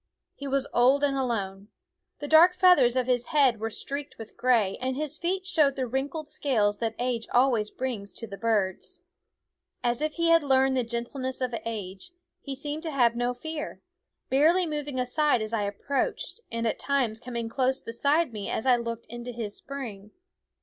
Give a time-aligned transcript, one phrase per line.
[0.33, 1.67] He was old and alone;
[2.17, 5.85] the dark feathers of his head were streaked with gray, and his feet showed the
[5.85, 9.03] wrinkled scales that age always brings to the birds.
[9.83, 13.79] As if he had learned the gentleness of age, he seemed to have no fear,
[14.27, 18.77] barely moving aside as I approached, and at times coming close beside me as I
[18.77, 20.09] looked into his spring.